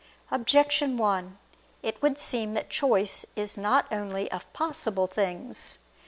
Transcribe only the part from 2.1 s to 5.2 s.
seem that choice is not only of possible